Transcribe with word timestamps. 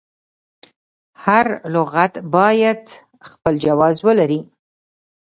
هر 1.23 1.47
لغت 1.73 2.13
باید 2.35 2.83
خپل 3.29 3.53
جواز 3.65 3.95
ولري. 4.07 4.39